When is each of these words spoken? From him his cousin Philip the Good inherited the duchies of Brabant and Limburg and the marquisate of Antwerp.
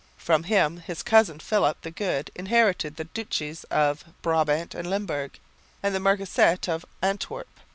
From 0.17 0.45
him 0.45 0.77
his 0.77 1.03
cousin 1.03 1.37
Philip 1.39 1.79
the 1.83 1.91
Good 1.91 2.31
inherited 2.33 2.95
the 2.95 3.03
duchies 3.03 3.65
of 3.65 4.03
Brabant 4.23 4.73
and 4.73 4.89
Limburg 4.89 5.37
and 5.83 5.93
the 5.93 5.99
marquisate 5.99 6.67
of 6.67 6.87
Antwerp. 7.03 7.59